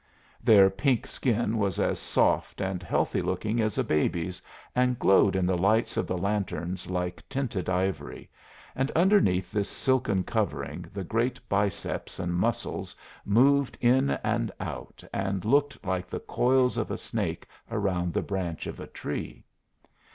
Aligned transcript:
Their 0.43 0.71
pink 0.71 1.05
skin 1.05 1.59
was 1.59 1.79
as 1.79 1.99
soft 1.99 2.59
and 2.59 2.81
healthy 2.81 3.21
looking 3.21 3.61
as 3.61 3.77
a 3.77 3.83
baby's, 3.83 4.41
and 4.75 4.97
glowed 4.97 5.35
in 5.35 5.45
the 5.45 5.55
lights 5.55 5.95
of 5.95 6.07
the 6.07 6.17
lanterns 6.17 6.89
like 6.89 7.21
tinted 7.29 7.69
ivory, 7.69 8.27
and 8.75 8.89
underneath 8.95 9.51
this 9.51 9.69
silken 9.69 10.23
covering 10.23 10.85
the 10.91 11.03
great 11.03 11.39
biceps 11.47 12.17
and 12.17 12.33
muscles 12.33 12.95
moved 13.25 13.77
in 13.79 14.09
and 14.23 14.51
out 14.59 15.03
and 15.13 15.45
looked 15.45 15.85
like 15.85 16.07
the 16.07 16.19
coils 16.21 16.77
of 16.77 16.89
a 16.89 16.97
snake 16.97 17.45
around 17.69 18.11
the 18.11 18.23
branch 18.23 18.65
of 18.65 18.79
a 18.79 18.87
tree. 18.87 19.45